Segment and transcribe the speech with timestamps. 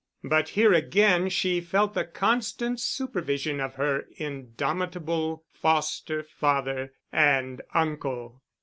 [0.23, 8.41] But here again she felt the constant supervision of her indomitable foster father and uncle.